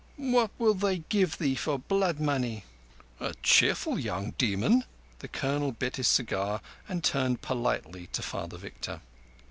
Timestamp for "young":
3.99-4.31